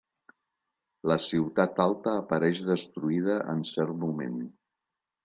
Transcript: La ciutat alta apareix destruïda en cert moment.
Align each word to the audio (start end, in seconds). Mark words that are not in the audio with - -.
La 1.11 1.17
ciutat 1.25 1.81
alta 1.85 2.13
apareix 2.21 2.63
destruïda 2.71 3.37
en 3.55 3.63
cert 3.73 3.95
moment. 4.05 4.41